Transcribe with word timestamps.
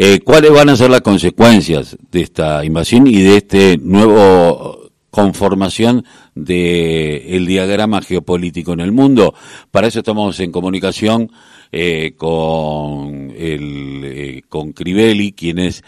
Eh, 0.00 0.20
¿Cuáles 0.20 0.52
van 0.52 0.68
a 0.68 0.76
ser 0.76 0.90
las 0.90 1.00
consecuencias 1.00 1.98
de 2.12 2.20
esta 2.20 2.64
invasión 2.64 3.08
y 3.08 3.20
de 3.20 3.36
este 3.38 3.78
nuevo 3.78 4.92
conformación 5.10 6.04
del 6.36 7.22
el 7.26 7.46
diagrama 7.46 8.00
geopolítico 8.00 8.74
en 8.74 8.78
el 8.78 8.92
mundo? 8.92 9.34
Para 9.72 9.88
eso 9.88 9.98
estamos 9.98 10.38
en 10.38 10.52
comunicación 10.52 11.32
eh, 11.72 12.14
con, 12.16 13.32
el, 13.36 14.02
eh, 14.04 14.42
con 14.48 14.72
Crivelli, 14.72 15.32
quien 15.32 15.58
es 15.58 15.82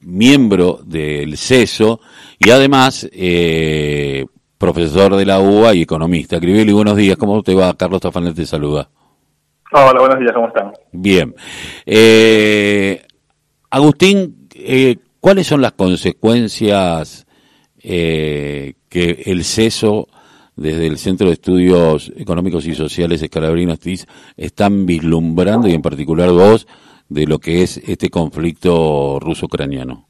miembro 0.00 0.80
del 0.82 1.36
CESO 1.36 2.00
y 2.38 2.48
además 2.48 3.06
profesor 4.56 5.16
de 5.16 5.26
la 5.26 5.40
UBA 5.40 5.74
y 5.74 5.82
economista. 5.82 6.40
Crivelli, 6.40 6.72
buenos 6.72 6.96
días, 6.96 7.18
¿cómo 7.18 7.42
te 7.42 7.54
va? 7.54 7.76
Carlos 7.76 8.00
Tafanel 8.00 8.34
te 8.34 8.46
saluda. 8.46 8.88
Hola, 9.72 10.00
buenos 10.00 10.18
días, 10.18 10.32
¿cómo 10.32 10.48
están? 10.48 10.72
Bien. 10.90 11.34
Eh, 11.86 13.02
Agustín, 13.70 14.48
eh, 14.54 14.96
¿cuáles 15.20 15.46
son 15.46 15.62
las 15.62 15.72
consecuencias 15.72 17.26
eh, 17.82 18.74
que 18.88 19.22
el 19.26 19.44
CESO 19.44 20.08
desde 20.56 20.88
el 20.88 20.98
Centro 20.98 21.28
de 21.28 21.34
Estudios 21.34 22.12
Económicos 22.16 22.66
y 22.66 22.74
Sociales 22.74 23.22
Escalabrino 23.22 23.72
Astiz 23.72 24.06
están 24.36 24.86
vislumbrando 24.86 25.68
y 25.68 25.74
en 25.74 25.82
particular 25.82 26.30
vos 26.30 26.66
de 27.08 27.26
lo 27.26 27.38
que 27.38 27.62
es 27.62 27.76
este 27.88 28.10
conflicto 28.10 29.18
ruso-ucraniano? 29.20 30.06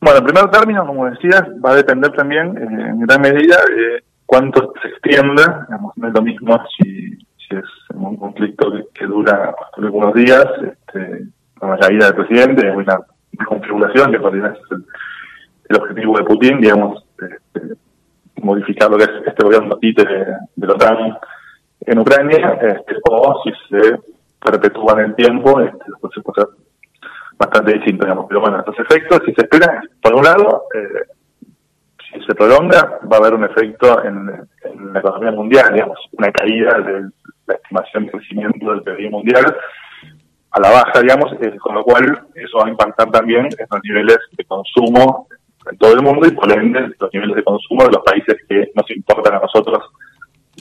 Bueno, 0.00 0.18
en 0.18 0.24
primer 0.24 0.50
término, 0.50 0.86
como 0.86 1.06
decías, 1.06 1.44
va 1.64 1.70
a 1.70 1.76
depender 1.76 2.12
también 2.12 2.56
eh, 2.58 2.88
en 2.90 3.00
gran 3.00 3.20
medida 3.20 3.56
de 3.56 4.04
cuánto 4.26 4.72
se 4.82 4.88
extienda. 4.88 5.64
Digamos, 5.68 5.92
no 5.96 6.08
es 6.08 6.14
lo 6.14 6.22
mismo 6.22 6.60
si, 6.76 7.10
si 7.16 7.56
es 7.56 7.64
un 7.94 8.16
conflicto 8.16 8.70
que, 8.72 8.84
que 8.92 9.06
dura 9.06 9.54
algunos 9.76 10.12
días, 10.12 10.44
este, 10.60 11.28
la 11.70 11.78
caída 11.78 12.06
del 12.06 12.14
presidente, 12.14 12.68
es 12.68 12.74
una 12.74 12.98
configuración 13.46 14.12
que 14.12 14.18
ser 14.18 14.78
el, 15.68 15.76
objetivo 15.76 16.18
de 16.18 16.24
Putin, 16.24 16.60
digamos, 16.60 17.04
este, 17.18 17.74
modificar 18.42 18.90
lo 18.90 18.98
que 18.98 19.04
es 19.04 19.10
este 19.26 19.44
gobierno 19.44 19.76
títere 19.78 20.26
de, 20.54 20.66
la 20.66 20.74
OTAN 20.74 21.18
en 21.86 21.98
Ucrania, 21.98 22.58
este, 22.62 22.96
o 23.10 23.42
si 23.42 23.52
se 23.68 23.98
perpetúa 24.42 24.92
en 24.94 25.06
el 25.06 25.14
tiempo, 25.14 25.60
este, 25.60 25.84
después 25.86 26.12
se 26.14 26.20
puede 26.20 26.46
bastante 27.38 27.72
distinto, 27.74 28.04
digamos. 28.04 28.26
Pero 28.28 28.40
bueno, 28.40 28.58
estos 28.58 28.78
efectos, 28.78 29.20
si 29.24 29.34
se 29.34 29.42
espera, 29.42 29.82
por 30.02 30.14
un 30.14 30.24
lado, 30.24 30.64
eh, 30.74 31.48
si 32.12 32.20
se 32.24 32.34
prolonga, 32.34 33.00
va 33.10 33.16
a 33.16 33.20
haber 33.20 33.34
un 33.34 33.44
efecto 33.44 34.04
en, 34.04 34.30
en, 34.64 34.92
la 34.92 35.00
economía 35.00 35.32
mundial, 35.32 35.72
digamos, 35.72 35.98
una 36.12 36.30
caída 36.30 36.78
de 36.80 37.10
la 37.46 37.54
estimación 37.54 38.06
de 38.06 38.12
crecimiento 38.12 38.70
del 38.70 38.82
PIB 38.82 39.10
mundial 39.10 39.56
a 40.54 40.60
la 40.60 40.70
baja, 40.70 41.00
digamos, 41.00 41.32
eh, 41.40 41.56
con 41.58 41.74
lo 41.74 41.82
cual 41.82 42.26
eso 42.32 42.58
va 42.58 42.66
a 42.66 42.70
impactar 42.70 43.10
también 43.10 43.46
en 43.46 43.66
los 43.68 43.80
niveles 43.82 44.18
de 44.36 44.44
consumo 44.44 45.26
en 45.68 45.76
todo 45.78 45.94
el 45.94 46.02
mundo 46.02 46.28
y 46.28 46.30
por 46.30 46.50
ende 46.52 46.94
los 46.98 47.12
niveles 47.12 47.36
de 47.36 47.42
consumo 47.42 47.82
de 47.82 47.90
los 47.90 48.04
países 48.04 48.36
que 48.48 48.70
nos 48.72 48.88
importan 48.92 49.34
a 49.34 49.40
nosotros 49.40 49.82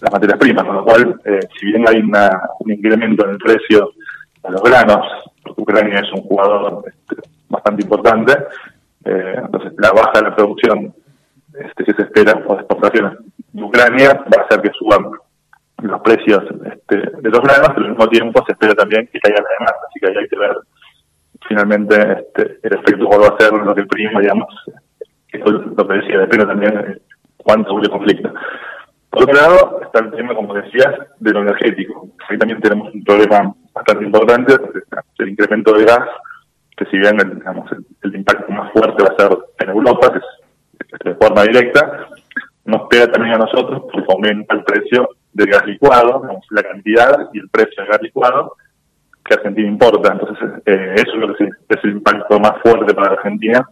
las 0.01 0.11
materias 0.11 0.39
primas, 0.39 0.65
con 0.65 0.75
lo 0.77 0.83
cual, 0.83 1.21
eh, 1.25 1.41
si 1.59 1.67
bien 1.67 1.87
hay 1.87 1.99
una, 1.99 2.41
un 2.59 2.71
incremento 2.71 3.23
en 3.25 3.31
el 3.33 3.37
precio 3.37 3.91
de 4.43 4.49
los 4.49 4.63
granos, 4.63 5.05
porque 5.43 5.61
Ucrania 5.61 5.99
es 5.99 6.11
un 6.11 6.23
jugador 6.23 6.83
este, 6.87 7.29
bastante 7.47 7.83
importante, 7.83 8.33
eh, 9.05 9.35
entonces 9.37 9.73
la 9.77 9.91
baja 9.91 10.11
de 10.15 10.21
la 10.23 10.35
producción 10.35 10.91
este, 11.53 11.83
que 11.83 11.93
se 11.93 12.01
espera 12.01 12.43
por 12.43 12.57
exportaciones 12.57 13.19
de 13.51 13.63
Ucrania 13.63 14.13
va 14.13 14.41
a 14.41 14.45
hacer 14.45 14.59
que 14.61 14.71
suban 14.71 15.05
los 15.81 16.01
precios 16.01 16.43
este, 16.65 16.97
de 16.97 17.29
los 17.29 17.41
granos, 17.41 17.69
pero 17.73 17.85
al 17.85 17.91
mismo 17.91 18.07
tiempo 18.07 18.43
se 18.45 18.53
espera 18.53 18.73
también 18.73 19.07
que 19.11 19.19
caiga 19.19 19.41
la 19.41 19.49
demanda, 19.49 19.79
así 19.89 19.99
que 19.99 20.07
ahí 20.07 20.17
hay 20.17 20.27
que 20.27 20.39
ver 20.39 20.55
finalmente 21.47 21.95
este, 21.95 22.59
el 22.63 22.73
efecto 22.73 23.05
cuál 23.05 23.21
va 23.21 23.35
a 23.35 23.39
ser 23.39 23.53
lo 23.53 23.75
que 23.75 23.85
prima, 23.85 24.21
digamos, 24.21 24.47
eso 25.31 25.45
es 25.45 25.77
lo 25.77 25.87
que 25.87 25.93
decía, 25.95 26.19
depende 26.19 26.45
también 26.45 27.01
cuánto 27.37 27.71
dure 27.71 27.83
el 27.85 27.91
conflicto. 27.91 28.33
Por 29.09 29.23
otro 29.23 29.35
lado, 29.35 29.81
está 29.83 29.99
el 29.99 30.11
tema, 30.11 30.33
como 30.33 30.55
decías, 30.55 30.91
de 31.19 31.31
lo 31.31 31.41
energético. 31.41 32.07
Ahí 32.29 32.37
también 32.37 32.59
tenemos 32.61 32.91
un 32.91 33.03
problema 33.03 33.53
bastante 33.71 34.05
importante, 34.05 34.55
el 35.19 35.29
incremento 35.29 35.73
de 35.73 35.85
gas, 35.85 36.09
que 36.75 36.85
si 36.85 36.97
bien 36.97 37.19
el, 37.19 37.35
digamos, 37.35 37.71
el, 37.71 37.85
el 38.01 38.15
impacto 38.15 38.51
más 38.51 38.71
fuerte 38.71 39.03
va 39.03 39.09
a 39.09 39.21
ser 39.21 39.37
en 39.59 39.69
Europa, 39.69 40.13
que 40.13 40.17
es, 40.17 40.99
de 41.03 41.15
forma 41.15 41.43
directa, 41.43 42.07
nos 42.65 42.87
pega 42.87 43.11
también 43.11 43.35
a 43.35 43.39
nosotros 43.39 43.83
porque 43.91 44.07
aumenta 44.09 44.55
el 44.55 44.63
precio 44.63 45.09
del 45.33 45.47
gas 45.47 45.65
licuado, 45.65 46.21
la 46.49 46.63
cantidad 46.63 47.29
y 47.33 47.39
el 47.39 47.49
precio 47.49 47.83
del 47.83 47.91
gas 47.91 48.01
licuado 48.01 48.55
que 49.23 49.33
Argentina 49.35 49.67
importa. 49.67 50.13
Entonces, 50.13 50.61
eh, 50.65 50.95
eso 50.95 51.11
es 51.13 51.19
lo 51.19 51.35
que 51.35 51.43
es 51.45 51.83
el 51.83 51.91
impacto 51.91 52.39
más 52.39 52.53
fuerte 52.61 52.93
para 52.93 53.13
Argentina, 53.13 53.67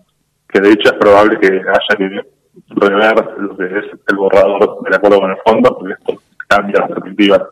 que 0.48 0.60
de 0.60 0.72
hecho 0.72 0.92
es 0.92 1.00
probable 1.00 1.40
que 1.40 1.48
haya 1.48 1.98
que 1.98 2.22
rever 2.70 3.38
lo 3.38 3.58
que 3.58 3.66
es 3.66 3.86
el 4.08 4.16
borrador 4.16 4.82
del 4.84 4.94
acuerdo 4.94 5.22
con 5.22 5.32
el 5.32 5.38
fondo, 5.46 5.78
porque 5.78 5.94
esto 5.94 6.22
cambia 6.48 6.82
la 6.82 6.88
perspectiva 6.88 7.50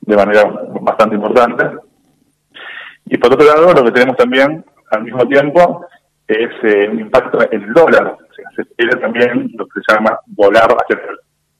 de 0.00 0.16
manera 0.16 0.44
bastante 0.80 1.16
importante. 1.16 1.70
Y 3.06 3.18
por 3.18 3.32
otro 3.32 3.46
lado, 3.46 3.72
lo 3.72 3.84
que 3.84 3.92
tenemos 3.92 4.16
también 4.16 4.64
al 4.90 5.02
mismo 5.02 5.26
tiempo 5.26 5.86
es 6.26 6.50
eh, 6.62 6.88
un 6.90 7.00
impacto 7.00 7.38
en 7.50 7.62
el 7.62 7.72
dólar. 7.72 8.16
O 8.18 8.34
sea, 8.34 8.44
se 8.56 8.62
espera 8.62 9.00
también 9.00 9.50
lo 9.54 9.66
que 9.66 9.80
se 9.80 9.94
llama 9.94 10.18
volar 10.26 10.68
hacia, 10.80 10.98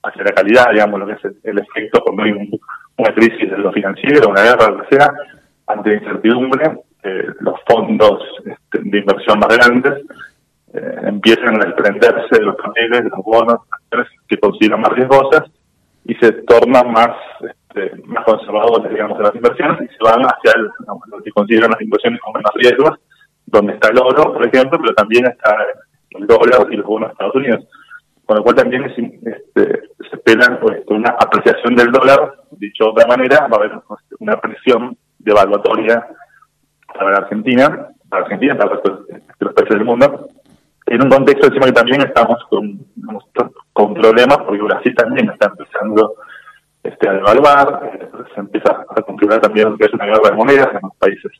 hacia 0.03 0.23
la 0.23 0.31
calidad, 0.31 0.71
digamos, 0.71 0.99
lo 0.99 1.07
que 1.07 1.13
es 1.13 1.35
el, 1.43 1.59
efecto 1.59 2.01
cuando 2.03 2.23
hay 2.23 2.31
un, 2.31 2.59
una 2.97 3.13
crisis 3.13 3.49
de 3.49 3.57
lo 3.57 3.71
financiero, 3.71 4.29
una 4.29 4.43
guerra, 4.43 4.69
lo 4.69 4.83
que 4.83 4.95
sea, 4.95 5.11
ante 5.67 5.89
la 5.89 5.95
incertidumbre, 5.95 6.79
eh, 7.03 7.27
los 7.39 7.55
fondos 7.67 8.21
este, 8.45 8.79
de 8.79 8.99
inversión 8.99 9.39
más 9.39 9.57
grandes 9.57 10.05
eh, 10.73 10.95
empiezan 11.03 11.61
a 11.61 11.65
desprenderse 11.65 12.37
de 12.37 12.43
los 12.43 12.55
papeles, 12.55 13.03
los 13.05 13.23
bonos, 13.25 13.59
que 14.27 14.37
consideran 14.37 14.81
más 14.81 14.91
riesgosas 14.93 15.43
y 16.05 16.15
se 16.15 16.31
tornan 16.43 16.91
más 16.91 17.11
este, 17.73 18.01
más 18.05 18.23
conservadores, 18.25 18.91
digamos, 18.91 19.17
de 19.17 19.23
las 19.23 19.35
inversiones 19.35 19.81
y 19.81 19.87
se 19.87 20.03
van 20.03 20.21
hacia 20.21 20.53
el, 20.55 20.69
lo 20.85 21.23
que 21.23 21.31
consideran 21.31 21.71
las 21.71 21.81
inversiones 21.81 22.19
con 22.21 22.33
menos 22.33 22.51
riesgos, 22.55 22.99
donde 23.45 23.73
está 23.73 23.89
el 23.89 23.99
oro, 23.99 24.33
por 24.33 24.45
ejemplo, 24.45 24.79
pero 24.79 24.93
también 24.93 25.25
está 25.25 25.55
el 26.11 26.27
dólar 26.27 26.67
y 26.71 26.75
los 26.77 26.85
bonos 26.85 27.09
de 27.09 27.13
Estados 27.13 27.35
Unidos. 27.35 27.65
Con 28.25 28.37
lo 28.37 28.43
cual 28.43 28.55
también 28.55 28.83
es, 28.85 28.97
este, 28.97 29.89
se 30.25 30.31
espera 30.31 30.59
pues, 30.59 30.83
una 30.87 31.09
apreciación 31.09 31.75
del 31.75 31.91
dólar, 31.91 32.33
dicho 32.51 32.85
de 32.85 32.89
otra 32.91 33.07
manera, 33.07 33.47
va 33.47 33.57
a 33.57 33.59
haber 33.59 33.71
una 34.19 34.39
presión 34.39 34.97
devaluatoria 35.19 36.07
para 36.93 37.11
la 37.11 37.17
Argentina, 37.17 37.87
para 38.09 38.23
Argentina, 38.23 38.57
para 38.57 38.75
los, 38.75 39.53
países 39.53 39.77
del 39.77 39.85
mundo, 39.85 40.27
en 40.85 41.01
un 41.01 41.09
contexto 41.09 41.47
encima 41.47 41.65
que 41.67 41.71
también 41.73 42.01
estamos 42.01 42.37
con, 42.49 43.93
problemas, 43.93 44.37
porque 44.37 44.61
Brasil 44.61 44.93
también 44.95 45.29
está 45.29 45.47
empezando 45.47 46.15
este, 46.83 47.09
a 47.09 47.13
devaluar, 47.13 47.91
se 48.33 48.39
empieza 48.39 48.85
a 48.89 49.01
configurar 49.01 49.41
también 49.41 49.77
que 49.77 49.85
es 49.85 49.93
una 49.93 50.05
guerra 50.05 50.29
de 50.29 50.35
monedas, 50.35 50.69
en 50.73 50.79
los 50.83 50.95
países 50.97 51.31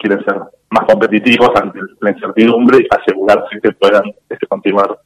quieren 0.00 0.24
ser 0.24 0.34
más 0.70 0.84
competitivos 0.86 1.50
ante 1.60 1.78
la 2.00 2.10
incertidumbre 2.10 2.78
y 2.78 2.88
asegurarse 2.90 3.60
que 3.62 3.72
puedan 3.72 4.02
este, 4.28 4.46
continuar 4.46 4.98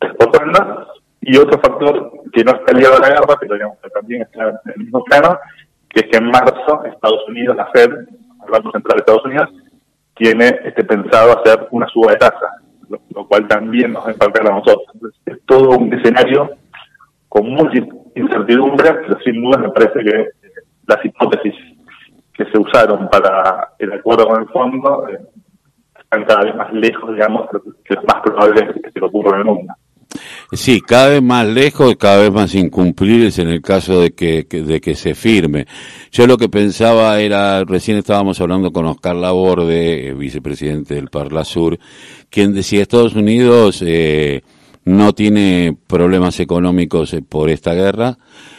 exportando. 0.00 0.88
Y 1.22 1.36
otro 1.38 1.58
factor 1.60 2.12
que 2.32 2.44
no 2.44 2.52
está 2.52 2.72
ligado 2.72 2.96
a 2.96 3.00
la 3.00 3.08
guerra, 3.10 3.36
pero 3.38 3.54
digamos, 3.54 3.78
que 3.82 3.90
también 3.90 4.22
está 4.22 4.48
en 4.48 4.72
el 4.74 4.80
mismo 4.84 5.04
plano, 5.04 5.38
que 5.88 6.00
es 6.00 6.06
que 6.10 6.16
en 6.16 6.30
marzo 6.30 6.84
Estados 6.84 7.28
Unidos, 7.28 7.56
la 7.56 7.66
Fed, 7.66 7.90
el 7.90 8.50
Banco 8.50 8.70
Central 8.72 8.96
de 8.96 9.00
Estados 9.00 9.24
Unidos, 9.24 9.50
tiene 10.14 10.60
este, 10.64 10.84
pensado 10.84 11.38
hacer 11.38 11.68
una 11.70 11.86
suba 11.88 12.12
de 12.12 12.18
tasa, 12.18 12.58
lo, 12.88 13.00
lo 13.14 13.26
cual 13.26 13.46
también 13.48 13.92
nos 13.92 14.04
va 14.04 14.08
a 14.08 14.12
impactar 14.12 14.46
a 14.46 14.54
nosotros. 14.54 14.86
Entonces, 14.94 15.20
es 15.26 15.38
todo 15.46 15.70
un 15.78 15.92
escenario 15.92 16.50
con 17.28 17.48
mucha 17.48 17.78
incertidumbre, 18.14 18.92
pero 18.94 19.18
sin 19.20 19.42
duda 19.42 19.58
me 19.58 19.70
parece 19.70 20.00
que 20.04 20.28
las 20.86 21.04
hipótesis 21.04 21.54
que 22.34 22.44
se 22.46 22.58
usaron 22.58 23.08
para 23.08 23.72
el 23.78 23.92
acuerdo 23.92 24.26
con 24.26 24.42
el 24.42 24.48
fondo 24.48 25.08
eh, 25.08 25.18
están 25.98 26.24
cada 26.24 26.44
vez 26.44 26.54
más 26.56 26.72
lejos, 26.72 27.12
digamos, 27.14 27.48
que 27.84 27.94
es 27.94 28.04
más 28.04 28.22
probable 28.22 28.74
que 28.82 28.90
se 28.90 29.00
lo 29.00 29.06
ocurra 29.06 29.32
en 29.32 29.38
el 29.38 29.44
mundo. 29.44 29.74
Sí, 30.52 30.82
cada 30.82 31.08
vez 31.08 31.22
más 31.22 31.46
lejos 31.46 31.92
y 31.92 31.96
cada 31.96 32.18
vez 32.18 32.30
más 32.30 32.54
incumplibles 32.54 33.38
en 33.38 33.48
el 33.48 33.62
caso 33.62 34.00
de 34.00 34.12
que, 34.12 34.44
de 34.44 34.80
que 34.80 34.94
se 34.94 35.14
firme. 35.14 35.66
Yo 36.10 36.26
lo 36.26 36.36
que 36.36 36.48
pensaba 36.48 37.20
era, 37.20 37.64
recién 37.64 37.96
estábamos 37.96 38.40
hablando 38.40 38.70
con 38.70 38.84
Oscar 38.84 39.16
Laborde, 39.16 40.12
vicepresidente 40.12 40.94
del 40.94 41.08
Parla 41.08 41.44
Sur, 41.44 41.78
quien 42.28 42.52
decía 42.52 42.82
Estados 42.82 43.14
Unidos 43.14 43.82
eh, 43.86 44.42
no 44.84 45.14
tiene 45.14 45.76
problemas 45.86 46.38
económicos 46.40 47.14
eh, 47.14 47.22
por 47.22 47.48
esta 47.48 47.72
guerra 47.74 48.18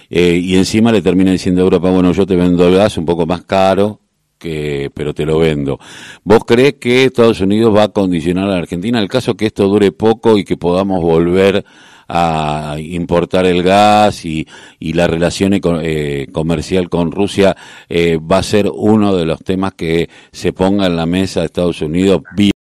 eh, 0.10 0.40
y 0.42 0.56
encima 0.56 0.92
le 0.92 1.02
termina 1.02 1.32
diciendo 1.32 1.62
a 1.62 1.66
Europa, 1.66 1.90
bueno, 1.90 2.12
yo 2.12 2.26
te 2.26 2.36
vendo 2.36 2.68
el 2.68 2.76
gas 2.76 2.98
un 2.98 3.06
poco 3.06 3.26
más 3.26 3.44
caro, 3.44 4.00
que, 4.44 4.92
pero 4.94 5.13
te 5.13 5.25
lo 5.25 5.40
vendo. 5.40 5.80
¿Vos 6.24 6.44
crees 6.45 6.74
que 6.74 7.06
Estados 7.06 7.40
Unidos 7.40 7.74
va 7.74 7.84
a 7.84 7.94
condicionar 7.94 8.45
a 8.45 8.51
la 8.51 8.57
Argentina? 8.57 8.98
En 8.98 9.04
el 9.04 9.10
caso 9.10 9.36
que 9.36 9.45
esto 9.45 9.68
dure 9.68 9.92
poco 9.94 10.38
y 10.38 10.44
que 10.44 10.57
podamos 10.57 11.01
volver 11.01 11.63
a 12.10 12.75
importar 12.78 13.45
el 13.45 13.63
gas 13.63 14.25
y, 14.25 14.45
y 14.78 14.94
la 14.94 15.07
relación 15.07 15.54
eh, 15.54 16.28
comercial 16.34 16.90
con 16.90 17.12
Rusia 17.12 17.56
eh, 17.88 18.19
va 18.19 18.40
a 18.40 18.44
ser 18.44 18.68
uno 18.72 19.16
de 19.16 19.25
los 19.25 19.40
temas 19.44 19.74
que 19.74 20.10
se 20.31 20.51
ponga 20.51 20.86
en 20.86 20.98
la 20.98 21.06
mesa 21.06 21.39
de 21.39 21.46
Estados 21.46 21.81
Unidos. 21.81 22.22
Estados 22.28 22.51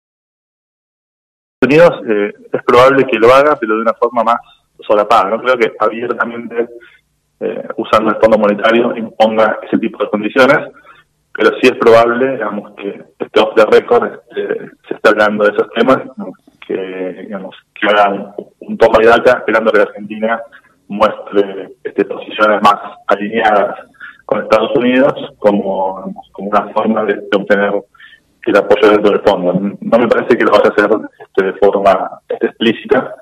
Unidos 1.61 2.01
eh, 2.07 2.33
es 2.53 2.63
probable 2.63 3.05
que 3.05 3.19
lo 3.19 3.33
haga, 3.33 3.57
pero 3.59 3.75
de 3.75 3.81
una 3.81 3.93
forma 3.93 4.23
más 4.23 4.37
solapada. 4.87 5.29
No 5.29 5.41
creo 5.41 5.57
que 5.57 5.73
abiertamente, 5.77 6.67
eh, 7.39 7.67
usando 7.77 8.11
el 8.11 8.17
Fondo 8.21 8.37
Monetario, 8.37 8.95
imponga 8.95 9.59
ese 9.63 9.77
tipo 9.77 10.03
de 10.03 10.09
condiciones, 10.09 10.57
pero 11.33 11.49
sí 11.59 11.67
es 11.67 11.77
probable, 11.77 12.33
digamos, 12.33 12.73
que 12.75 13.03
este 13.17 13.39
off 13.39 13.55
the 13.55 13.65
record 13.65 14.11
este, 14.13 14.69
se 14.87 14.93
está 14.93 15.09
hablando 15.09 15.45
de 15.45 15.51
esos 15.51 15.69
temas, 15.71 15.97
que, 16.65 17.23
digamos, 17.23 17.55
que 17.73 17.87
hagan 17.87 18.33
un 18.59 18.77
toma 18.77 18.99
de 18.99 19.07
daca 19.07 19.39
esperando 19.39 19.71
que 19.71 19.77
la 19.79 19.83
Argentina 19.85 20.41
muestre 20.87 21.69
este, 21.83 22.05
posiciones 22.05 22.61
más 22.61 22.75
alineadas 23.07 23.75
con 24.25 24.43
Estados 24.43 24.71
Unidos 24.75 25.13
como, 25.39 26.13
como 26.31 26.49
una 26.49 26.71
forma 26.73 27.03
de, 27.05 27.19
obtener 27.35 27.73
el 28.45 28.57
apoyo 28.57 28.91
dentro 28.91 29.11
del 29.11 29.21
fondo. 29.21 29.53
No 29.53 29.99
me 29.99 30.07
parece 30.07 30.37
que 30.37 30.43
lo 30.43 30.51
vaya 30.51 30.69
a 30.69 30.73
hacer 30.73 30.89
este, 31.19 31.45
de 31.45 31.53
forma 31.53 32.09
explícita, 32.29 33.15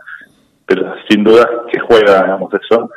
pero 0.66 0.94
sin 1.10 1.24
duda 1.24 1.48
que 1.72 1.80
juega, 1.80 2.24
digamos, 2.24 2.52
eso. 2.54 2.90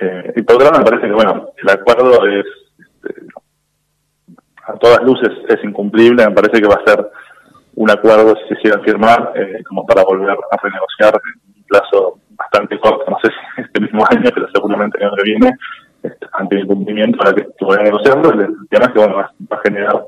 Eh, 0.00 0.32
y 0.36 0.42
por 0.42 0.56
otro 0.56 0.70
lado, 0.70 0.78
me 0.78 0.90
parece 0.90 1.08
que, 1.08 1.14
bueno, 1.14 1.48
el 1.56 1.70
acuerdo 1.70 2.26
es, 2.26 2.46
este, 2.78 3.22
a 4.68 4.74
todas 4.74 5.02
luces, 5.02 5.30
es 5.48 5.64
incumplible. 5.64 6.26
Me 6.26 6.34
parece 6.34 6.60
que 6.60 6.68
va 6.68 6.74
a 6.74 6.90
ser 6.90 7.10
un 7.74 7.90
acuerdo, 7.90 8.34
si 8.36 8.54
se 8.54 8.62
llega 8.64 8.76
a 8.80 8.84
firmar, 8.84 9.32
eh, 9.34 9.62
como 9.68 9.86
para 9.86 10.02
volver 10.04 10.30
a 10.30 10.56
renegociar 10.62 11.14
en 11.14 11.58
un 11.58 11.62
plazo 11.64 12.18
bastante 12.30 12.78
corto, 12.78 13.10
no 13.10 13.18
sé 13.22 13.30
si 13.30 13.62
este 13.62 13.80
mismo 13.80 14.04
año, 14.10 14.30
pero 14.34 14.48
seguramente 14.52 14.98
el 14.98 15.04
año 15.04 15.16
que 15.16 15.22
viene, 15.22 15.52
este, 16.02 16.26
ante 16.32 16.56
el 16.56 16.62
incumplimiento 16.62 17.18
para 17.18 17.32
que 17.34 17.46
se 17.58 17.64
vaya 17.64 17.82
negociando. 17.82 18.32
El 18.32 18.54
tema 18.68 18.86
es 18.86 18.92
que, 18.92 18.98
bueno, 18.98 19.14
va, 19.16 19.32
a 19.50 19.60
generar 19.62 20.04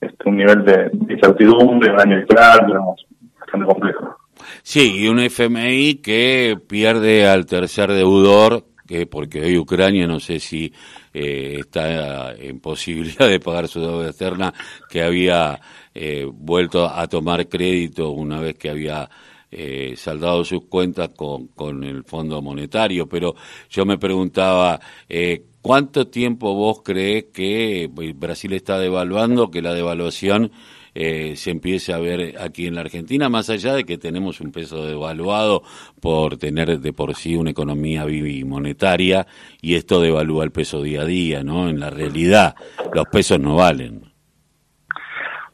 este, 0.00 0.28
un 0.28 0.36
nivel 0.36 0.64
de, 0.64 0.90
incertidumbre, 1.08 1.92
un 1.92 2.00
año 2.00 2.16
electoral, 2.16 2.66
digamos, 2.66 3.06
bastante 3.40 3.66
complejo. 3.66 4.16
Sí, 4.62 5.00
y 5.00 5.08
un 5.08 5.18
FMI 5.18 5.96
que 5.96 6.56
pierde 6.68 7.28
al 7.28 7.46
tercer 7.46 7.90
deudor, 7.90 8.64
que 8.88 9.06
porque 9.06 9.42
hoy 9.42 9.58
Ucrania 9.58 10.06
no 10.06 10.18
sé 10.18 10.40
si 10.40 10.72
eh, 11.12 11.58
está 11.60 12.32
en 12.34 12.58
posibilidad 12.58 13.28
de 13.28 13.38
pagar 13.38 13.68
su 13.68 13.80
deuda 13.80 14.08
externa, 14.08 14.52
que 14.88 15.02
había 15.02 15.60
eh, 15.94 16.26
vuelto 16.28 16.86
a 16.86 17.06
tomar 17.06 17.48
crédito 17.48 18.10
una 18.10 18.40
vez 18.40 18.54
que 18.54 18.70
había 18.70 19.08
eh, 19.50 19.94
saldado 19.96 20.44
sus 20.44 20.64
cuentas 20.66 21.10
con, 21.16 21.48
con 21.48 21.84
el 21.84 22.04
Fondo 22.04 22.40
Monetario. 22.42 23.08
Pero 23.08 23.34
yo 23.70 23.84
me 23.84 23.98
preguntaba, 23.98 24.80
eh, 25.08 25.44
¿cuánto 25.60 26.08
tiempo 26.08 26.54
vos 26.54 26.82
crees 26.82 27.26
que 27.32 27.90
Brasil 28.14 28.52
está 28.54 28.78
devaluando, 28.78 29.50
que 29.50 29.62
la 29.62 29.74
devaluación 29.74 30.50
eh, 31.00 31.36
se 31.36 31.52
empiece 31.52 31.92
a 31.92 31.98
ver 31.98 32.34
aquí 32.40 32.66
en 32.66 32.74
la 32.74 32.80
Argentina, 32.80 33.28
más 33.28 33.50
allá 33.50 33.72
de 33.72 33.84
que 33.84 33.98
tenemos 33.98 34.40
un 34.40 34.50
peso 34.50 34.84
devaluado 34.84 35.62
por 36.02 36.38
tener 36.38 36.80
de 36.80 36.92
por 36.92 37.14
sí 37.14 37.36
una 37.36 37.50
economía 37.50 38.04
monetaria 38.44 39.24
y 39.62 39.76
esto 39.76 40.00
devalúa 40.00 40.42
el 40.42 40.50
peso 40.50 40.82
día 40.82 41.02
a 41.02 41.04
día, 41.04 41.44
¿no? 41.44 41.68
En 41.68 41.78
la 41.78 41.90
realidad, 41.90 42.56
los 42.92 43.04
pesos 43.12 43.38
no 43.38 43.54
valen. 43.54 44.10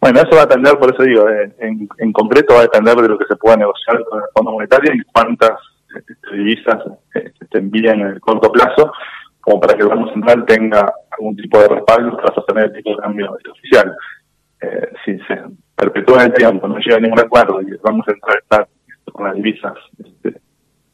Bueno, 0.01 0.21
eso 0.21 0.35
va 0.35 0.45
a 0.45 0.47
depender, 0.47 0.79
por 0.79 0.95
eso 0.95 1.03
digo, 1.03 1.27
en, 1.29 2.13
concreto 2.15 2.55
va 2.55 2.61
a 2.61 2.63
depender 2.63 2.97
de 2.97 3.09
lo 3.09 3.19
que 3.19 3.27
se 3.27 3.37
pueda 3.37 3.59
negociar 3.59 4.03
con 4.05 4.21
el 4.21 4.29
Fondo 4.35 4.53
Monetario 4.53 4.95
y 4.95 5.03
cuántas 5.13 5.51
este, 5.95 6.37
divisas 6.37 6.79
eh, 7.17 7.33
se 7.53 7.59
envían 7.59 8.01
en 8.01 8.07
el 8.07 8.21
corto 8.21 8.51
plazo, 8.51 8.93
como 9.43 9.61
para 9.61 9.75
que 9.75 9.83
el 9.83 9.89
Banco 9.89 10.11
Central 10.11 10.47
tenga 10.47 10.91
algún 11.11 11.37
tipo 11.37 11.59
de 11.59 11.69
respaldo 11.69 12.17
para 12.17 12.35
sostener 12.35 12.65
el 12.65 12.73
tipo 12.73 12.93
de 12.93 12.97
cambio 12.97 13.37
oficial. 13.53 13.95
Eh, 14.65 14.89
si 15.05 15.19
se 15.27 15.43
perpetúa 15.75 16.25
el 16.25 16.33
tiempo, 16.33 16.67
no 16.67 16.79
llega 16.79 16.99
ningún 16.99 17.21
acuerdo 17.21 17.61
y 17.61 17.77
vamos 17.83 18.07
a 18.09 18.13
entrar 18.13 18.69
con 19.13 19.27
las 19.27 19.35
divisas 19.35 19.75
este, 19.99 20.41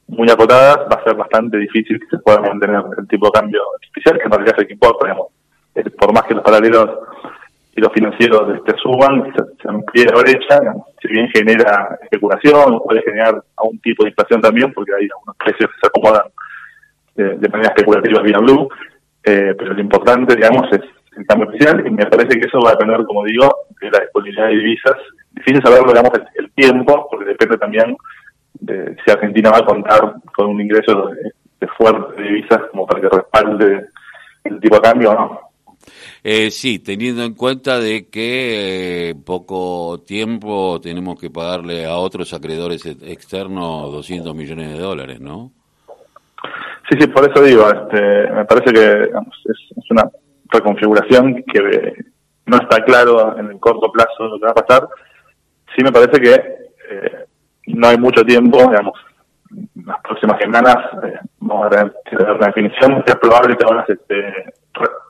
muy 0.09 0.29
acotadas, 0.29 0.79
va 0.91 1.01
a 1.01 1.05
ser 1.05 1.15
bastante 1.15 1.57
difícil 1.59 2.01
que 2.01 2.17
se 2.17 2.23
pueda 2.23 2.41
mantener 2.41 2.83
el 2.99 3.07
tipo 3.07 3.27
de 3.27 3.33
cambio 3.33 3.63
oficial, 3.91 4.19
que 4.19 4.25
en 4.25 4.31
realidad 4.31 4.55
es 4.59 4.69
el 4.69 4.79
digamos. 4.79 5.29
por 5.99 6.13
más 6.13 6.25
que 6.25 6.35
los 6.35 6.43
paralelos 6.43 6.91
y 7.77 7.81
los 7.81 7.93
financieros 7.93 8.57
este, 8.57 8.77
suban, 8.83 9.33
se, 9.35 9.63
se 9.63 9.69
amplíe 9.69 10.07
la 10.07 10.21
brecha, 10.21 10.61
si 11.01 11.09
bien 11.09 11.29
genera 11.33 11.97
especulación, 12.03 12.81
puede 12.85 13.03
generar 13.03 13.41
algún 13.57 13.79
tipo 13.81 14.03
de 14.03 14.11
inflación 14.11 14.41
también, 14.41 14.73
porque 14.73 14.93
hay 14.99 15.09
algunos 15.13 15.37
precios 15.37 15.71
que 15.71 15.81
se 15.81 15.87
acomodan 15.87 16.25
de, 17.15 17.49
manera 17.49 17.69
especulativa 17.69 18.23
vía 18.23 18.39
blue, 18.39 18.69
eh, 19.23 19.55
pero 19.57 19.75
lo 19.75 19.81
importante, 19.81 20.35
digamos, 20.35 20.67
es 20.73 20.81
el 21.21 21.27
cambio 21.27 21.49
oficial, 21.49 21.87
y 21.87 21.91
me 21.91 22.07
parece 22.07 22.39
que 22.39 22.47
eso 22.47 22.59
va 22.61 22.71
a 22.71 22.73
depender, 22.73 23.05
como 23.07 23.25
digo, 23.25 23.49
de 23.81 23.91
la 23.91 24.01
disponibilidad 24.01 24.47
de 24.49 24.57
divisas. 24.57 24.97
Difícil 25.33 25.63
saberlo, 25.63 25.89
digamos, 25.89 26.13
el, 26.35 26.51
tiempo, 26.53 27.09
porque 27.11 27.27
depende 27.27 27.57
también 27.57 27.97
de 28.55 28.97
si 29.05 29.11
Argentina 29.11 29.51
va 29.51 29.59
a 29.59 29.65
contar 29.65 30.15
con 30.35 30.49
un 30.49 30.61
ingreso 30.61 31.11
de, 31.11 31.67
fuerte 31.79 32.21
de 32.21 32.29
divisas 32.29 32.61
como 32.71 32.87
para 32.87 33.01
que 33.01 33.09
respalde 33.09 33.87
el 34.45 34.61
tipo 34.61 34.75
de 34.77 34.83
cambio 34.83 35.11
o 35.11 35.15
no. 35.15 35.41
Eh, 36.23 36.51
sí, 36.51 36.81
teniendo 36.81 37.23
en 37.23 37.35
cuenta 37.35 37.79
de 37.79 38.09
que 38.11 39.11
eh, 39.11 39.15
poco 39.15 40.03
tiempo 40.07 40.79
tenemos 40.83 41.19
que 41.19 41.31
pagarle 41.31 41.87
a 41.87 41.97
otros 41.97 42.35
acreedores 42.35 42.85
externos 42.85 43.91
200 43.93 44.35
millones 44.35 44.73
de 44.73 44.79
dólares, 44.79 45.21
¿no? 45.21 45.53
Sí, 46.91 46.97
sí, 46.99 47.07
por 47.07 47.31
eso 47.31 47.43
digo, 47.45 47.71
este, 47.71 48.33
me 48.33 48.45
parece 48.45 48.73
que 48.73 49.03
es, 49.05 49.91
una 49.91 50.11
reconfiguración 50.51 51.43
que 51.45 51.95
no 52.47 52.57
está 52.57 52.83
claro 52.85 53.39
en 53.39 53.47
el 53.47 53.61
corto 53.61 53.91
plazo 53.93 54.29
lo 54.29 54.39
que 54.39 54.47
va 54.47 54.53
a 54.53 54.55
pasar. 54.55 54.89
Sí 55.77 55.85
me 55.85 55.93
parece 55.93 56.21
que 56.21 56.35
eh, 56.35 57.25
no 57.69 57.89
hay 57.89 57.99
mucho 57.99 58.25
tiempo, 58.25 58.59
digamos, 58.59 58.99
las 59.85 60.01
próximas 60.03 60.39
semanas 60.41 60.77
eh, 61.05 61.19
vamos 61.41 61.67
a 61.67 61.71
tener, 61.71 61.93
una 62.31 62.47
definición. 62.47 63.03
Es 63.07 63.17
probable 63.17 63.57
que 63.57 63.65
ahora 63.65 63.85
se 63.87 63.95
esté 63.95 64.53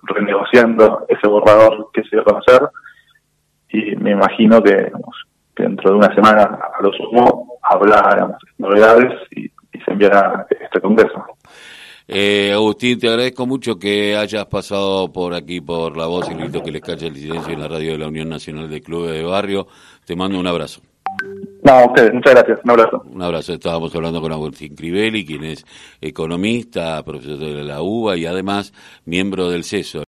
renegociando 0.02 1.06
ese 1.08 1.26
borrador 1.26 1.90
que 1.92 2.02
se 2.02 2.10
dio 2.10 2.22
a 2.22 2.25
conocer 2.25 2.69
y 3.69 3.96
me 3.96 4.12
imagino 4.12 4.62
que, 4.62 4.90
dentro 5.56 5.90
de 5.90 5.96
una 5.96 6.14
semana 6.14 6.42
a 6.42 6.82
lo 6.82 6.92
sumo 6.92 7.58
habrá 7.62 8.37
novedades 8.58 9.12
y, 9.32 9.50
se 9.82 9.92
enviará 9.92 10.46
este 10.50 10.78
Congreso. 10.78 11.25
Eh, 12.12 12.51
Agustín, 12.53 12.99
te 12.99 13.09
agradezco 13.09 13.47
mucho 13.47 13.79
que 13.79 14.17
hayas 14.17 14.45
pasado 14.47 15.12
por 15.12 15.33
aquí, 15.33 15.61
por 15.61 15.97
la 15.97 16.07
voz 16.07 16.29
y 16.29 16.35
grito 16.35 16.61
que 16.61 16.73
les 16.73 16.83
cacha 16.83 17.07
el 17.07 17.15
silencio 17.15 17.53
en 17.53 17.61
la 17.61 17.69
radio 17.69 17.93
de 17.93 17.99
la 17.99 18.09
Unión 18.09 18.29
Nacional 18.29 18.69
de 18.69 18.81
Clubes 18.81 19.12
de 19.12 19.23
Barrio. 19.23 19.69
Te 20.05 20.17
mando 20.17 20.41
un 20.41 20.47
abrazo. 20.49 20.81
No, 21.62 21.87
ustedes, 21.87 22.12
muchas 22.12 22.35
gracias. 22.35 22.59
Un 22.64 22.71
abrazo. 22.71 23.05
Un 23.12 23.23
abrazo. 23.23 23.52
Estábamos 23.52 23.95
hablando 23.95 24.21
con 24.21 24.33
Agustín 24.33 24.75
Crivelli, 24.75 25.25
quien 25.25 25.45
es 25.45 25.64
economista, 26.00 27.00
profesor 27.05 27.38
de 27.38 27.62
la 27.62 27.81
UBA 27.81 28.17
y 28.17 28.26
además 28.26 28.73
miembro 29.05 29.49
del 29.49 29.62
CESO. 29.62 29.99